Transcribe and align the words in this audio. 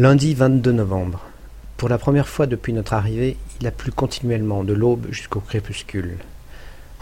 Lundi 0.00 0.32
22 0.32 0.70
novembre. 0.70 1.22
Pour 1.76 1.88
la 1.88 1.98
première 1.98 2.28
fois 2.28 2.46
depuis 2.46 2.72
notre 2.72 2.92
arrivée, 2.92 3.36
il 3.60 3.66
a 3.66 3.72
plu 3.72 3.90
continuellement 3.90 4.62
de 4.62 4.72
l'aube 4.72 5.08
jusqu'au 5.10 5.40
crépuscule. 5.40 6.18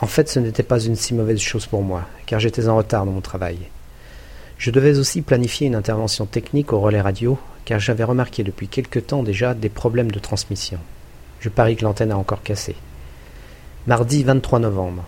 En 0.00 0.06
fait, 0.06 0.30
ce 0.30 0.38
n'était 0.40 0.62
pas 0.62 0.80
une 0.80 0.96
si 0.96 1.12
mauvaise 1.12 1.38
chose 1.38 1.66
pour 1.66 1.82
moi, 1.82 2.08
car 2.24 2.40
j'étais 2.40 2.68
en 2.68 2.76
retard 2.78 3.04
dans 3.04 3.12
mon 3.12 3.20
travail. 3.20 3.58
Je 4.56 4.70
devais 4.70 4.96
aussi 4.96 5.20
planifier 5.20 5.66
une 5.66 5.74
intervention 5.74 6.24
technique 6.24 6.72
au 6.72 6.80
relais 6.80 7.02
radio, 7.02 7.38
car 7.66 7.80
j'avais 7.80 8.02
remarqué 8.02 8.44
depuis 8.44 8.66
quelque 8.66 8.98
temps 8.98 9.22
déjà 9.22 9.52
des 9.52 9.68
problèmes 9.68 10.10
de 10.10 10.18
transmission. 10.18 10.78
Je 11.40 11.50
parie 11.50 11.76
que 11.76 11.84
l'antenne 11.84 12.12
a 12.12 12.16
encore 12.16 12.42
cassé. 12.42 12.76
Mardi 13.86 14.24
23 14.24 14.58
novembre. 14.60 15.04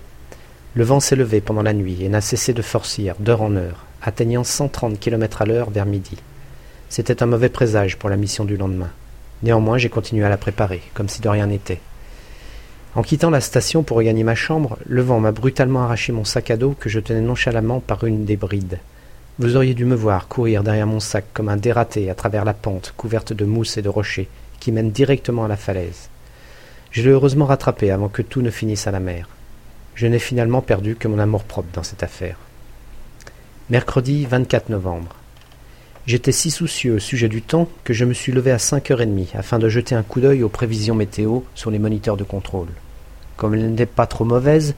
Le 0.75 0.85
vent 0.85 1.01
s'est 1.01 1.17
levé 1.17 1.41
pendant 1.41 1.63
la 1.63 1.73
nuit 1.73 2.05
et 2.05 2.11
n'a 2.11 2.21
cessé 2.21 2.53
de 2.53 2.61
forcir 2.61 3.15
d'heure 3.19 3.41
en 3.41 3.57
heure, 3.57 3.87
atteignant 4.03 4.45
130 4.45 5.01
km 5.01 5.41
à 5.41 5.47
l'heure 5.47 5.71
vers 5.71 5.87
midi. 5.87 6.19
C'était 6.89 7.23
un 7.23 7.27
mauvais 7.27 7.51
présage 7.51 7.99
pour 7.99 8.09
la 8.09 8.17
mission 8.17 8.45
du 8.45 8.57
lendemain. 8.57 8.91
Néanmoins, 9.43 9.79
j'ai 9.79 9.91
continué 9.91 10.25
à 10.25 10.29
la 10.29 10.39
préparer, 10.39 10.83
comme 10.95 11.09
si 11.09 11.21
de 11.21 11.29
rien 11.29 11.47
n'était. 11.47 11.81
En 12.95 13.03
quittant 13.03 13.31
la 13.31 13.43
station 13.43 13.83
pour 13.83 13.99
regagner 13.99 14.25
ma 14.25 14.35
chambre, 14.35 14.79
le 14.87 15.03
vent 15.03 15.21
m'a 15.21 15.31
brutalement 15.31 15.85
arraché 15.85 16.13
mon 16.13 16.25
sac 16.25 16.51
à 16.51 16.57
dos 16.57 16.75
que 16.79 16.89
je 16.89 16.99
tenais 16.99 17.21
nonchalamment 17.21 17.81
par 17.81 18.05
une 18.05 18.25
des 18.25 18.37
brides. 18.37 18.79
Vous 19.39 19.55
auriez 19.55 19.75
dû 19.75 19.85
me 19.85 19.95
voir 19.95 20.27
courir 20.27 20.65
derrière 20.65 20.87
mon 20.87 20.99
sac 20.99 21.27
comme 21.33 21.51
un 21.51 21.57
dératé 21.57 22.11
à 22.11 22.15
travers 22.15 22.45
la 22.45 22.55
pente 22.55 22.95
couverte 22.97 23.33
de 23.33 23.45
mousse 23.45 23.77
et 23.77 23.83
de 23.83 23.89
rochers 23.89 24.29
qui 24.59 24.73
mène 24.73 24.91
directement 24.91 25.45
à 25.45 25.49
la 25.49 25.57
falaise. 25.57 26.09
Je 26.91 27.03
l'ai 27.03 27.11
heureusement 27.11 27.47
rattrapé 27.47 27.91
avant 27.91 28.09
que 28.09 28.23
tout 28.23 28.41
ne 28.41 28.51
finisse 28.51 28.87
à 28.87 28.91
la 28.91 28.99
mer. 28.99 29.29
Je 29.95 30.07
n'ai 30.07 30.19
finalement 30.19 30.63
perdu 30.63 30.97
que 30.97 31.07
mon 31.07 31.19
amour-propre 31.19 31.69
dans 31.75 31.83
cette 31.83 32.03
affaire. 32.03 32.39
Mercredi 33.71 34.25
24 34.25 34.71
novembre. 34.71 35.18
J'étais 36.09 36.33
si 36.33 36.51
soucieux 36.51 36.95
au 36.95 36.99
sujet 36.99 37.29
du 37.29 37.43
temps 37.43 37.69
que 37.85 37.93
je 37.93 38.07
me 38.07 38.15
suis 38.15 38.33
levé 38.33 38.51
à 38.51 38.59
cinq 38.59 38.91
heures 38.91 39.03
et 39.03 39.07
demie 39.07 39.29
afin 39.35 39.59
de 39.59 39.69
jeter 39.69 39.95
un 39.95 40.03
coup 40.03 40.23
d'œil 40.23 40.43
aux 40.43 40.49
prévisions 40.49 40.95
météo 40.95 41.41
sur 41.55 41.71
les 41.71 41.79
moniteurs 41.79 42.17
de 42.17 42.25
contrôle. 42.25 42.69
Comme 43.37 43.53
elles 43.53 43.69
n'étaient 43.69 43.85
pas 43.85 44.07
trop 44.07 44.25
mauvaises, 44.25 44.75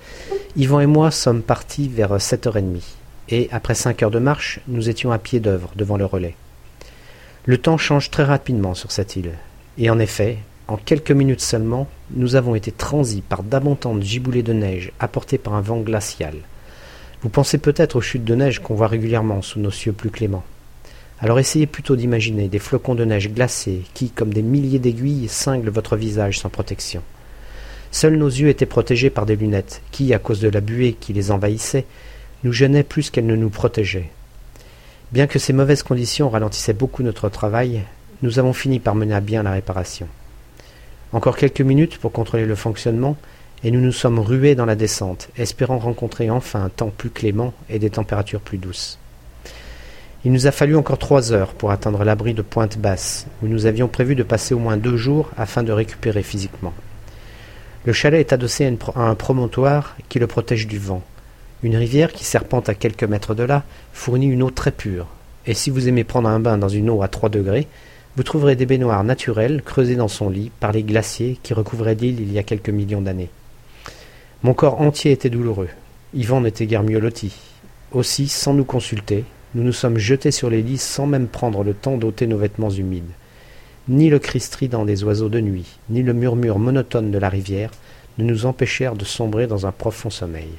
Yvan 0.57 0.81
et 0.81 0.87
moi 0.87 1.13
sommes 1.13 1.43
partis 1.43 1.87
vers 1.87 2.21
sept 2.21 2.49
heures 2.49 2.57
et 2.57 2.63
demie, 2.63 2.97
et 3.29 3.49
après 3.53 3.77
cinq 3.77 4.03
heures 4.03 4.11
de 4.11 4.19
marche, 4.19 4.59
nous 4.67 4.89
étions 4.89 5.13
à 5.13 5.19
pied 5.19 5.39
d'œuvre 5.39 5.71
devant 5.77 5.97
le 5.97 6.05
relais. 6.05 6.35
Le 7.47 7.59
temps 7.59 7.79
change 7.79 8.11
très 8.11 8.25
rapidement 8.25 8.75
sur 8.75 8.91
cette 8.91 9.15
île, 9.15 9.31
et 9.79 9.89
en 9.89 10.01
effet, 10.01 10.39
en 10.67 10.79
quelques 10.79 11.13
minutes 11.13 11.43
seulement, 11.43 11.87
nous 12.11 12.35
avons 12.35 12.57
été 12.57 12.73
transis 12.73 13.23
par 13.23 13.45
d'abondantes 13.45 14.03
giboulées 14.03 14.43
de 14.43 14.53
neige 14.53 14.91
apportées 14.99 15.39
par 15.39 15.55
un 15.55 15.61
vent 15.61 15.79
glacial. 15.79 16.35
Vous 17.23 17.29
pensez 17.29 17.59
peut-être 17.59 17.95
aux 17.95 18.01
chutes 18.01 18.25
de 18.25 18.35
neige 18.35 18.59
qu'on 18.59 18.75
voit 18.75 18.89
régulièrement 18.89 19.43
sous 19.43 19.61
nos 19.61 19.71
cieux 19.71 19.93
plus 19.93 20.11
cléments. 20.11 20.43
Alors 21.23 21.39
essayez 21.39 21.67
plutôt 21.67 21.97
d'imaginer 21.97 22.49
des 22.49 22.59
flocons 22.59 22.95
de 22.95 23.05
neige 23.05 23.31
glacés 23.31 23.83
qui, 23.93 24.09
comme 24.09 24.33
des 24.33 24.43
milliers 24.43 24.79
d'aiguilles, 24.79 25.29
cinglent 25.29 25.69
votre 25.69 25.97
visage 25.97 26.39
sans 26.39 26.49
protection. 26.49 27.03
Seuls 27.91 28.17
nos 28.17 28.29
yeux 28.29 28.49
étaient 28.49 28.65
protégés 28.65 29.11
par 29.11 29.27
des 29.27 29.37
lunettes 29.37 29.83
qui, 29.91 30.15
à 30.15 30.19
cause 30.19 30.41
de 30.41 30.49
la 30.49 30.63
buée 30.63 30.97
qui 30.99 31.13
les 31.13 31.31
envahissait, 31.31 31.85
nous 32.43 32.53
gênaient 32.53 32.85
plus 32.85 33.11
qu'elles 33.11 33.27
ne 33.27 33.37
nous 33.37 33.51
protégeaient. 33.51 34.09
Bien 35.13 35.27
que 35.27 35.39
ces 35.39 35.53
mauvaises 35.53 35.83
conditions 35.83 36.31
ralentissaient 36.31 36.73
beaucoup 36.73 37.03
notre 37.03 37.29
travail, 37.29 37.83
nous 38.23 38.39
avons 38.39 38.55
fini 38.55 38.79
par 38.79 38.95
mener 38.95 39.15
à 39.15 39.21
bien 39.21 39.43
la 39.43 39.53
réparation. 39.53 40.09
Encore 41.13 41.37
quelques 41.37 41.61
minutes 41.61 41.99
pour 41.99 42.13
contrôler 42.13 42.47
le 42.47 42.55
fonctionnement, 42.55 43.19
et 43.63 43.71
nous 43.71 43.81
nous 43.81 43.93
sommes 43.93 44.21
rués 44.21 44.55
dans 44.55 44.65
la 44.65 44.77
descente, 44.77 45.29
espérant 45.37 45.79
rencontrer 45.79 46.31
enfin 46.31 46.65
un 46.65 46.69
temps 46.71 46.93
plus 46.97 47.11
clément 47.11 47.53
et 47.69 47.79
des 47.79 47.91
températures 47.91 48.41
plus 48.41 48.57
douces. 48.57 48.99
Il 50.23 50.33
nous 50.33 50.47
a 50.47 50.53
fallu 50.53 50.77
encore 50.77 50.99
trois 50.99 51.33
heures 51.33 51.55
pour 51.55 51.71
atteindre 51.71 52.05
l'abri 52.05 52.35
de 52.35 52.43
Pointe 52.43 52.77
Basse, 52.77 53.27
où 53.43 53.47
nous 53.47 53.65
avions 53.65 53.89
prévu 53.89 54.15
de 54.15 54.23
passer 54.23 54.53
au 54.53 54.59
moins 54.59 54.77
deux 54.77 54.99
jours 54.99 55.31
afin 55.39 55.63
de 55.63 55.73
récupérer 55.73 56.23
physiquement. 56.23 56.75
Le 57.87 57.95
chalet 57.95 58.21
est 58.21 58.35
adossé 58.35 58.67
à, 58.67 59.01
un 59.01 59.15
promontoire 59.15 59.97
qui 60.11 60.19
le 60.19 60.27
protège 60.27 60.67
du 60.67 60.79
vent. 60.79 61.03
Une 61.63 61.75
rivière 61.75 62.13
qui 62.13 62.25
serpente 62.25 62.69
à 62.69 62.75
quelques 62.75 63.05
mètres 63.05 63.35
de 63.35 63.45
là 63.45 63.63
fournit 63.95 64.27
une 64.27 64.43
eau 64.43 64.51
très 64.51 64.73
pure, 64.73 65.07
et 65.47 65.55
si 65.55 65.71
vous 65.71 65.89
aimez 65.89 66.05
prendre 66.05 66.29
un 66.29 66.39
bain 66.39 66.59
dans 66.59 66.69
une 66.69 66.91
eau 66.91 67.03
à 67.03 67.09
trois 67.09 67.31
degrés, 67.31 67.67
vous 68.17 68.23
trouverez 68.23 68.57
des 68.57 68.67
baignoires 68.67 69.05
naturelles 69.05 69.63
creusées 69.65 69.97
dans 69.97 70.09
son 70.09 70.29
lit 70.29 70.51
par 70.61 70.73
les 70.73 70.83
glaciers 70.83 71.39
qui 71.43 71.55
recouvraient 71.55 71.95
l'île 71.95 72.21
il 72.21 72.31
y 72.31 72.39
a 72.39 72.43
quelques 72.43 72.69
millions 72.69 73.01
d'années. 73.01 73.31
Mon 74.43 74.53
corps 74.53 74.83
entier 74.83 75.13
était 75.13 75.31
douloureux. 75.31 75.71
Yvan 76.13 76.43
n'était 76.43 76.67
guère 76.67 76.83
mieux 76.83 76.99
loti. 76.99 77.35
Aussi, 77.93 78.29
sans 78.29 78.53
nous 78.53 78.65
consulter, 78.65 79.25
nous 79.55 79.65
nous 79.65 79.73
sommes 79.73 79.99
jetés 79.99 80.31
sur 80.31 80.51
les 80.51 80.63
lits 80.63 80.79
sans 80.79 81.07
même 81.07 81.27
prendre 81.27 81.65
le 81.65 81.75
temps 81.75 81.97
d'ôter 81.97 82.27
nos 82.27 82.39
vêtements 82.39 82.71
humides. 82.71 83.11
Ni 83.89 84.09
le 84.09 84.19
cri 84.19 84.39
strident 84.39 84.85
des 84.85 85.03
oiseaux 85.03 85.29
de 85.29 85.41
nuit, 85.41 85.79
ni 85.89 86.03
le 86.03 86.13
murmure 86.13 86.59
monotone 86.59 87.11
de 87.11 87.19
la 87.19 87.29
rivière 87.29 87.71
ne 88.19 88.25
nous 88.25 88.47
empêchèrent 88.47 88.95
de 88.95 89.05
sombrer 89.05 89.47
dans 89.47 89.67
un 89.67 89.73
profond 89.73 90.11
sommeil. 90.11 90.51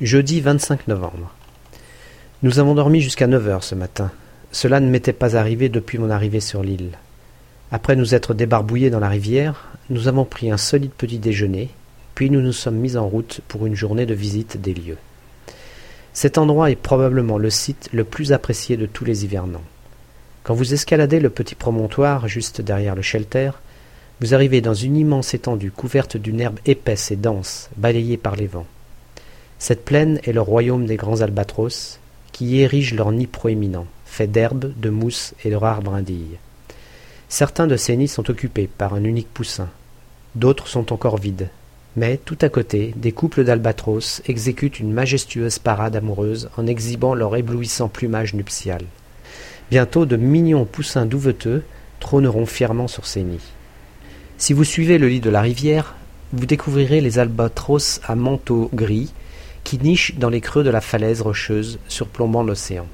Jeudi 0.00 0.40
25 0.40 0.88
novembre. 0.88 1.32
Nous 2.42 2.58
avons 2.58 2.74
dormi 2.74 3.00
jusqu'à 3.00 3.26
neuf 3.26 3.48
heures 3.48 3.64
ce 3.64 3.74
matin. 3.74 4.10
Cela 4.52 4.80
ne 4.80 4.90
m'était 4.90 5.12
pas 5.12 5.36
arrivé 5.36 5.68
depuis 5.68 5.98
mon 5.98 6.10
arrivée 6.10 6.40
sur 6.40 6.62
l'île. 6.62 6.98
Après 7.72 7.96
nous 7.96 8.14
être 8.14 8.34
débarbouillés 8.34 8.90
dans 8.90 9.00
la 9.00 9.08
rivière, 9.08 9.68
nous 9.88 10.08
avons 10.08 10.24
pris 10.24 10.50
un 10.50 10.58
solide 10.58 10.90
petit 10.90 11.18
déjeuner, 11.18 11.70
puis 12.14 12.28
nous 12.28 12.40
nous 12.40 12.52
sommes 12.52 12.76
mis 12.76 12.96
en 12.96 13.08
route 13.08 13.40
pour 13.48 13.66
une 13.66 13.74
journée 13.74 14.06
de 14.06 14.14
visite 14.14 14.60
des 14.60 14.74
lieux. 14.74 14.98
Cet 16.14 16.38
endroit 16.38 16.70
est 16.70 16.76
probablement 16.76 17.38
le 17.38 17.50
site 17.50 17.88
le 17.92 18.04
plus 18.04 18.32
apprécié 18.32 18.76
de 18.76 18.86
tous 18.86 19.04
les 19.04 19.24
hivernants. 19.24 19.64
Quand 20.44 20.54
vous 20.54 20.72
escaladez 20.72 21.18
le 21.18 21.28
petit 21.28 21.56
promontoire 21.56 22.28
juste 22.28 22.60
derrière 22.60 22.94
le 22.94 23.02
shelter, 23.02 23.50
vous 24.20 24.32
arrivez 24.32 24.60
dans 24.60 24.74
une 24.74 24.96
immense 24.96 25.34
étendue 25.34 25.72
couverte 25.72 26.16
d'une 26.16 26.40
herbe 26.40 26.60
épaisse 26.66 27.10
et 27.10 27.16
dense, 27.16 27.68
balayée 27.76 28.16
par 28.16 28.36
les 28.36 28.46
vents. 28.46 28.66
Cette 29.58 29.84
plaine 29.84 30.20
est 30.22 30.32
le 30.32 30.40
royaume 30.40 30.86
des 30.86 30.96
grands 30.96 31.20
albatros, 31.20 31.98
qui 32.30 32.46
y 32.46 32.60
érigent 32.60 32.94
leur 32.94 33.10
nid 33.10 33.26
proéminent, 33.26 33.86
fait 34.06 34.28
d'herbe, 34.28 34.72
de 34.76 34.90
mousse 34.90 35.34
et 35.44 35.50
de 35.50 35.56
rares 35.56 35.82
brindilles. 35.82 36.38
Certains 37.28 37.66
de 37.66 37.76
ces 37.76 37.96
nids 37.96 38.06
sont 38.06 38.30
occupés 38.30 38.68
par 38.68 38.94
un 38.94 39.02
unique 39.02 39.34
poussin, 39.34 39.68
d'autres 40.36 40.68
sont 40.68 40.92
encore 40.92 41.18
vides, 41.18 41.48
mais, 41.96 42.16
tout 42.16 42.38
à 42.40 42.48
côté, 42.48 42.92
des 42.96 43.12
couples 43.12 43.44
d'albatros 43.44 44.20
exécutent 44.26 44.80
une 44.80 44.92
majestueuse 44.92 45.58
parade 45.58 45.94
amoureuse 45.94 46.48
en 46.56 46.66
exhibant 46.66 47.14
leur 47.14 47.36
éblouissant 47.36 47.88
plumage 47.88 48.34
nuptial. 48.34 48.82
Bientôt, 49.70 50.04
de 50.04 50.16
mignons 50.16 50.64
poussins 50.64 51.06
douveteux 51.06 51.62
trôneront 52.00 52.46
fièrement 52.46 52.88
sur 52.88 53.06
ces 53.06 53.22
nids. 53.22 53.52
Si 54.38 54.52
vous 54.52 54.64
suivez 54.64 54.98
le 54.98 55.08
lit 55.08 55.20
de 55.20 55.30
la 55.30 55.40
rivière, 55.40 55.94
vous 56.32 56.46
découvrirez 56.46 57.00
les 57.00 57.20
albatros 57.20 58.00
à 58.04 58.16
manteau 58.16 58.68
gris 58.74 59.12
qui 59.62 59.78
nichent 59.78 60.16
dans 60.16 60.28
les 60.28 60.40
creux 60.40 60.64
de 60.64 60.70
la 60.70 60.80
falaise 60.80 61.22
rocheuse 61.22 61.78
surplombant 61.88 62.42
l'océan. 62.42 62.86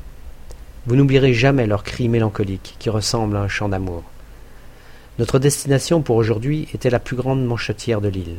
Vous 0.86 0.94
n'oublierez 0.94 1.32
jamais 1.32 1.66
leur 1.66 1.82
cri 1.82 2.08
mélancolique 2.08 2.76
qui 2.78 2.90
ressemble 2.90 3.36
à 3.36 3.40
un 3.40 3.48
chant 3.48 3.70
d'amour. 3.70 4.04
Notre 5.18 5.38
destination 5.38 6.02
pour 6.02 6.16
aujourd'hui 6.16 6.68
était 6.74 6.90
la 6.90 7.00
plus 7.00 7.16
grande 7.16 7.44
manchetière 7.44 8.00
de 8.00 8.08
l'île 8.08 8.36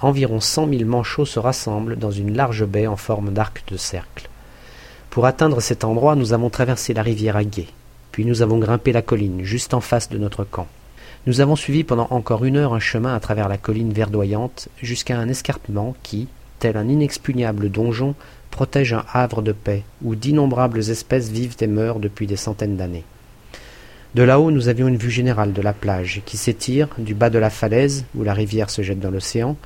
environ 0.00 0.40
cent 0.40 0.66
mille 0.66 0.86
manchots 0.86 1.24
se 1.24 1.38
rassemblent 1.38 1.96
dans 1.96 2.10
une 2.10 2.34
large 2.34 2.64
baie 2.64 2.86
en 2.86 2.96
forme 2.96 3.32
d'arc 3.32 3.62
de 3.68 3.76
cercle. 3.76 4.28
Pour 5.10 5.26
atteindre 5.26 5.60
cet 5.60 5.84
endroit, 5.84 6.14
nous 6.14 6.32
avons 6.32 6.50
traversé 6.50 6.94
la 6.94 7.02
rivière 7.02 7.36
à 7.36 7.44
gué, 7.44 7.68
puis 8.12 8.24
nous 8.24 8.42
avons 8.42 8.58
grimpé 8.58 8.92
la 8.92 9.02
colline 9.02 9.42
juste 9.42 9.74
en 9.74 9.80
face 9.80 10.08
de 10.08 10.18
notre 10.18 10.44
camp. 10.44 10.68
Nous 11.26 11.40
avons 11.40 11.56
suivi 11.56 11.84
pendant 11.84 12.06
encore 12.10 12.44
une 12.44 12.56
heure 12.56 12.72
un 12.72 12.80
chemin 12.80 13.14
à 13.14 13.20
travers 13.20 13.48
la 13.48 13.58
colline 13.58 13.92
verdoyante 13.92 14.68
jusqu'à 14.80 15.18
un 15.18 15.28
escarpement 15.28 15.94
qui, 16.02 16.28
tel 16.60 16.76
un 16.76 16.88
inexpugnable 16.88 17.70
donjon, 17.70 18.14
protège 18.50 18.94
un 18.94 19.04
havre 19.12 19.42
de 19.42 19.52
paix 19.52 19.82
où 20.02 20.14
d'innombrables 20.14 20.90
espèces 20.90 21.28
vivent 21.28 21.56
et 21.60 21.66
meurent 21.66 21.98
depuis 21.98 22.26
des 22.26 22.36
centaines 22.36 22.76
d'années. 22.76 23.04
De 24.14 24.22
là-haut, 24.22 24.50
nous 24.50 24.68
avions 24.68 24.88
une 24.88 24.96
vue 24.96 25.10
générale 25.10 25.52
de 25.52 25.62
la 25.62 25.72
plage 25.72 26.22
qui 26.24 26.36
s'étire 26.36 26.88
du 26.98 27.14
bas 27.14 27.30
de 27.30 27.38
la 27.38 27.50
falaise 27.50 28.04
où 28.16 28.24
la 28.24 28.34
rivière 28.34 28.70
se 28.70 28.82
jette 28.82 28.98
dans 28.98 29.10
l'océan 29.10 29.56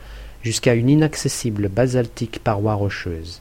jusqu'à 0.45 0.75
une 0.75 0.91
inaccessible 0.91 1.69
basaltique 1.69 2.39
paroi 2.45 2.75
rocheuse. 2.75 3.41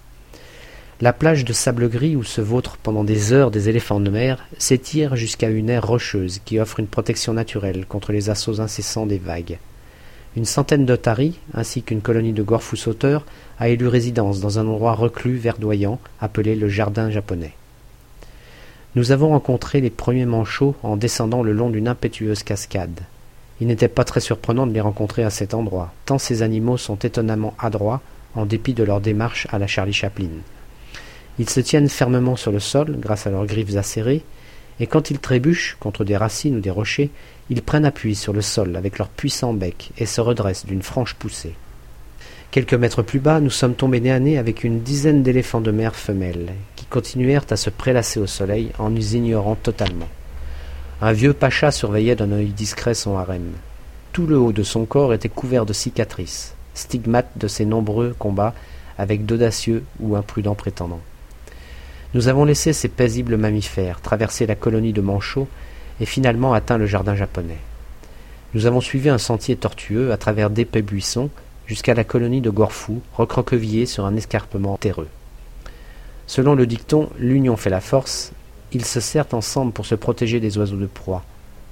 La 1.02 1.12
plage 1.12 1.44
de 1.44 1.52
sable 1.52 1.90
gris 1.90 2.16
où 2.16 2.24
se 2.24 2.40
vautrent 2.40 2.78
pendant 2.78 3.04
des 3.04 3.34
heures 3.34 3.52
des 3.52 3.68
éléphants 3.68 4.00
de 4.00 4.10
mer 4.10 4.48
s'étire 4.58 5.18
jusqu'à 5.18 5.50
une 5.50 5.70
aire 5.70 5.86
rocheuse 5.86 6.40
qui 6.46 6.60
offre 6.60 6.80
une 6.80 6.88
protection 6.88 7.34
naturelle 7.34 7.86
contre 7.86 8.14
les 8.14 8.30
assauts 8.30 8.62
incessants 8.62 9.06
des 9.06 9.18
vagues. 9.18 9.60
Une 10.38 10.46
centaine 10.46 10.86
d'otaries, 10.86 11.38
ainsi 11.54 11.84
qu'une 11.84 12.02
colonie 12.02 12.32
de 12.32 12.42
gorfous 12.42 12.78
sauteurs, 12.78 13.26
a 13.60 13.68
élu 13.68 13.88
résidence 13.88 14.40
dans 14.40 14.58
un 14.58 14.68
endroit 14.68 14.94
reclus 14.94 15.36
verdoyant 15.36 16.00
appelé 16.22 16.56
le 16.56 16.70
jardin 16.70 17.12
japonais. 17.12 17.54
Nous 18.96 19.12
avons 19.12 19.30
rencontré 19.30 19.82
les 19.82 19.90
premiers 19.90 20.26
manchots 20.26 20.76
en 20.84 20.96
descendant 20.96 21.44
le 21.44 21.52
long 21.52 21.70
d'une 21.70 21.90
impétueuse 21.90 22.44
cascade. 22.44 23.02
Il 23.62 23.68
n'était 23.68 23.88
pas 23.88 24.04
très 24.04 24.20
surprenant 24.20 24.68
de 24.68 24.74
les 24.74 24.82
rencontrer 24.82 25.24
à 25.24 25.30
cet 25.30 25.54
endroit, 25.54 25.94
tant 26.06 26.18
ces 26.18 26.42
animaux 26.42 26.78
sont 26.78 26.98
étonnamment 26.98 27.54
adroits, 27.60 28.02
en 28.36 28.46
dépit 28.46 28.74
de 28.74 28.84
leur 28.84 29.00
démarche 29.00 29.48
à 29.52 29.60
la 29.60 29.68
Charlie 29.68 29.94
Chaplin. 29.94 30.30
Ils 31.40 31.50
se 31.50 31.60
tiennent 31.60 31.90
fermement 31.90 32.36
sur 32.36 32.52
le 32.52 32.60
sol 32.60 32.98
grâce 33.00 33.28
à 33.28 33.32
leurs 33.32 33.46
griffes 33.46 33.76
acérées, 33.76 34.24
et 34.80 34.88
quand 34.88 35.12
ils 35.12 35.20
trébuchent 35.20 35.78
contre 35.80 36.04
des 36.04 36.18
racines 36.18 36.58
ou 36.58 36.60
des 36.60 36.72
rochers, 36.72 37.12
ils 37.50 37.62
prennent 37.62 37.86
appui 37.86 38.16
sur 38.16 38.34
le 38.34 38.42
sol 38.42 38.76
avec 38.76 38.98
leur 38.98 39.10
puissant 39.10 39.54
bec 39.54 39.92
et 39.98 40.06
se 40.06 40.22
redressent 40.22 40.66
d'une 40.66 40.82
franche 40.82 41.14
poussée. 41.14 41.54
Quelques 42.52 42.74
mètres 42.74 43.02
plus 43.02 43.20
bas, 43.20 43.40
nous 43.40 43.50
sommes 43.50 43.76
tombés 43.76 44.00
nez 44.00 44.12
à 44.12 44.20
nez 44.20 44.38
avec 44.38 44.64
une 44.64 44.82
dizaine 44.82 45.24
d'éléphants 45.24 45.62
de 45.62 45.72
mer 45.72 45.96
femelles, 45.96 46.54
qui 46.76 46.86
continuèrent 46.86 47.46
à 47.50 47.56
se 47.56 47.70
prélasser 47.70 48.20
au 48.20 48.28
soleil 48.28 48.72
en 48.78 48.90
nous 48.90 49.16
ignorant 49.16 49.56
totalement. 49.56 50.10
Un 51.06 51.12
vieux 51.12 51.34
pacha 51.34 51.70
surveillait 51.70 52.16
d'un 52.16 52.32
œil 52.32 52.52
discret 52.52 52.94
son 52.94 53.18
harem. 53.18 53.52
Tout 54.14 54.26
le 54.26 54.38
haut 54.38 54.54
de 54.54 54.64
son 54.64 54.86
corps 54.86 55.14
était 55.14 55.28
couvert 55.28 55.66
de 55.66 55.74
cicatrices, 55.74 56.56
stigmates 56.76 57.38
de 57.38 57.50
ses 57.50 57.66
nombreux 57.66 58.16
combats 58.18 58.54
avec 58.98 59.26
d'audacieux 59.26 59.84
ou 60.00 60.16
imprudents 60.16 60.56
prétendants. 60.56 61.02
Nous 62.14 62.30
avons 62.30 62.46
laissé 62.46 62.72
ces 62.72 62.88
paisibles 62.88 63.36
mammifères 63.36 64.00
traverser 64.00 64.46
la 64.46 64.56
colonie 64.56 64.94
de 64.94 65.02
Manchot 65.02 65.50
et 66.00 66.06
finalement 66.06 66.54
atteint 66.54 66.78
le 66.78 66.86
jardin 66.86 67.16
japonais. 67.16 67.60
Nous 68.54 68.66
avons 68.66 68.80
suivi 68.80 69.10
un 69.10 69.18
sentier 69.18 69.58
tortueux 69.58 70.14
à 70.14 70.18
travers 70.18 70.50
d'épais 70.50 70.82
buissons 70.82 71.30
jusqu'à 71.68 71.96
la 71.96 72.06
colonie 72.06 72.40
de 72.40 72.50
Gorfou, 72.50 73.02
recroquevillée 73.12 73.88
sur 73.88 74.06
un 74.06 74.16
escarpement 74.16 74.78
terreux. 74.78 75.10
Selon 76.28 76.56
le 76.56 76.66
dicton 76.66 77.10
L'union 77.20 77.58
fait 77.58 77.70
la 77.70 77.82
force, 77.82 78.32
ils 78.74 78.86
se 78.86 79.00
serrent 79.00 79.34
ensemble 79.34 79.72
pour 79.72 79.86
se 79.86 79.96
protéger 79.96 80.40
des 80.40 80.58
oiseaux 80.58 80.78
de 80.78 80.86
proie. 80.88 81.24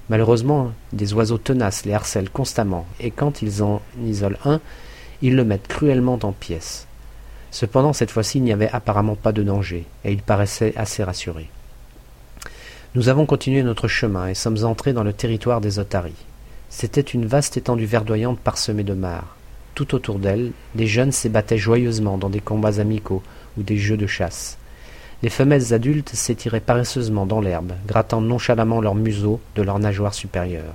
Malheureusement, 0.10 0.72
des 0.94 1.14
oiseaux 1.14 1.38
tenaces 1.38 1.86
les 1.86 1.94
harcèlent 1.94 2.30
constamment, 2.30 2.86
et 3.00 3.12
quand 3.12 3.42
ils 3.42 3.64
en 3.64 3.82
isolent 4.06 4.38
un, 4.46 4.60
ils 5.22 5.36
le 5.36 5.46
mettent 5.46 5.68
cruellement 5.68 6.20
en 6.24 6.32
pièces. 6.32 6.88
Cependant, 7.52 7.94
cette 7.94 8.12
fois-ci, 8.12 8.40
il 8.40 8.44
n'y 8.44 8.54
avait 8.54 8.70
apparemment 8.70 9.16
pas 9.16 9.32
de 9.32 9.44
danger, 9.44 9.86
et 10.04 10.12
ils 10.12 10.22
paraissaient 10.22 10.74
assez 10.76 11.04
rassurés. 11.04 11.50
Nous 12.94 13.08
avons 13.08 13.26
continué 13.26 13.64
notre 13.64 13.88
chemin 13.88 14.28
et 14.28 14.34
sommes 14.34 14.66
entrés 14.66 14.92
dans 14.92 15.04
le 15.04 15.14
territoire 15.14 15.62
des 15.62 15.80
otaries. 15.80 16.26
C'était 16.70 17.00
une 17.00 17.26
vaste 17.26 17.56
étendue 17.56 17.86
verdoyante 17.86 18.40
parsemée 18.40 18.84
de 18.84 18.94
mares. 18.94 19.38
Tout 19.76 19.96
autour 19.96 20.20
d'elle, 20.20 20.52
les 20.76 20.88
jeunes 20.88 21.14
s'ébattaient 21.14 21.58
joyeusement 21.58 22.18
dans 22.18 22.30
des 22.30 22.42
combats 22.42 22.80
amicaux 22.80 23.24
ou 23.58 23.64
des 23.64 23.78
jeux 23.78 23.96
de 23.96 24.08
chasse. 24.08 24.58
Les 25.24 25.30
femelles 25.30 25.74
adultes 25.74 26.10
s'étiraient 26.10 26.60
paresseusement 26.60 27.28
dans 27.28 27.42
l'herbe, 27.42 27.74
grattant 27.88 28.22
nonchalamment 28.22 28.82
leur 28.82 28.96
museau 28.96 29.40
de 29.56 29.62
leur 29.62 29.78
nageoire 29.78 30.16
supérieure. 30.16 30.74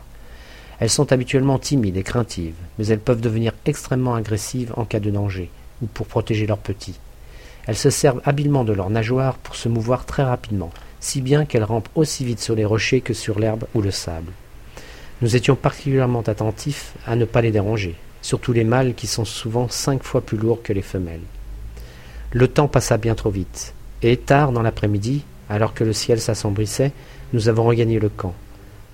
Elles 0.79 0.91
sont 0.91 1.13
habituellement 1.13 1.59
timides 1.59 1.97
et 1.97 2.05
craintives, 2.05 2.55
mais 2.79 2.87
elles 2.87 3.01
peuvent 3.01 3.21
devenir 3.21 3.53
extrêmement 3.65 4.15
agressives 4.15 4.73
en 4.77 4.85
cas 4.85 5.01
de 5.01 5.11
danger, 5.11 5.51
ou 5.83 5.87
pour 5.87 6.07
protéger 6.07 6.47
leurs 6.47 6.59
petits. 6.59 6.99
Elles 7.67 7.77
se 7.77 7.91
servent 7.91 8.21
habilement 8.25 8.63
de 8.63 8.73
leur 8.73 8.89
nageoire 8.89 9.37
pour 9.39 9.57
se 9.57 9.69
mouvoir 9.69 10.05
très 10.07 10.23
rapidement, 10.23 10.71
si 11.01 11.21
bien 11.21 11.45
qu'elles 11.45 11.65
rampent 11.65 11.89
aussi 11.97 12.25
vite 12.25 12.41
sur 12.41 12.55
les 12.55 12.65
rochers 12.65 13.01
que 13.01 13.15
sur 13.15 13.41
l'herbe 13.41 13.65
ou 13.75 13.81
le 13.81 13.91
sable. 13.91 14.31
Nous 15.23 15.35
étions 15.35 15.57
particulièrement 15.57 16.21
attentifs 16.21 16.93
à 17.07 17.17
ne 17.17 17.25
pas 17.25 17.41
les 17.41 17.51
déranger, 17.51 17.97
surtout 18.23 18.53
les 18.53 18.65
mâles 18.65 18.95
qui 18.95 19.09
sont 19.09 19.25
souvent 19.25 19.69
cinq 19.69 20.05
fois 20.05 20.21
plus 20.21 20.39
lourds 20.39 20.63
que 20.63 20.73
les 20.73 20.83
femelles. 20.83 21.21
Le 22.33 22.49
temps 22.49 22.69
passa 22.69 22.99
bien 22.99 23.15
trop 23.15 23.31
vite, 23.31 23.73
et 24.03 24.17
tard 24.17 24.53
dans 24.53 24.63
l'après-midi, 24.63 25.23
alors 25.49 25.75
que 25.75 25.85
le 25.85 25.93
ciel 25.93 26.21
s'assombrissait, 26.21 26.93
nous 27.33 27.49
avons 27.49 27.65
regagné 27.65 27.99
le 27.99 28.09
camp. 28.09 28.35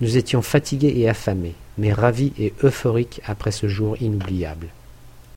Nous 0.00 0.16
étions 0.16 0.42
fatigués 0.42 0.94
et 0.96 1.08
affamés, 1.08 1.54
mais 1.78 1.92
ravis 1.92 2.32
et 2.38 2.52
euphoriques 2.62 3.20
après 3.26 3.52
ce 3.52 3.68
jour 3.68 3.96
inoubliable. 4.00 4.68